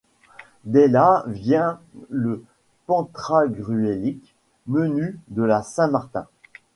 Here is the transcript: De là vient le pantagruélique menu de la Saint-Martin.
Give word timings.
De 0.63 0.79
là 0.79 1.23
vient 1.27 1.79
le 2.09 2.43
pantagruélique 2.87 4.33
menu 4.65 5.19
de 5.27 5.43
la 5.43 5.61
Saint-Martin. 5.61 6.25